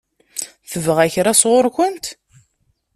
[0.71, 2.05] Tebɣa kra sɣur-kent?